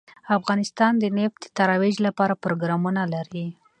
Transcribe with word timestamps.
افغانستان 0.37 0.91
د 0.99 1.05
نفت 1.17 1.39
د 1.43 1.47
ترویج 1.57 1.95
لپاره 2.07 2.39
پروګرامونه 2.43 3.01
لري. 3.13 3.45